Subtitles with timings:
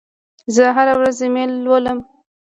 [0.55, 1.99] زه هره ورځ ایمیل لولم.